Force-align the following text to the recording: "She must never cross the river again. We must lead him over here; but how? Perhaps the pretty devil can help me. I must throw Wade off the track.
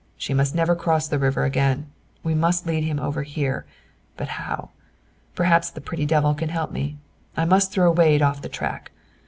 "She 0.17 0.33
must 0.33 0.55
never 0.55 0.73
cross 0.75 1.07
the 1.07 1.19
river 1.19 1.43
again. 1.43 1.85
We 2.23 2.33
must 2.33 2.65
lead 2.65 2.83
him 2.83 2.97
over 2.99 3.21
here; 3.21 3.67
but 4.17 4.29
how? 4.29 4.71
Perhaps 5.35 5.69
the 5.69 5.79
pretty 5.79 6.07
devil 6.07 6.33
can 6.33 6.49
help 6.49 6.71
me. 6.71 6.97
I 7.37 7.45
must 7.45 7.71
throw 7.71 7.91
Wade 7.91 8.23
off 8.23 8.41
the 8.41 8.49
track. 8.49 8.89